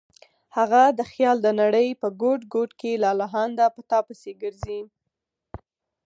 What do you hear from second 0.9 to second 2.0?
د خیال د نړۍ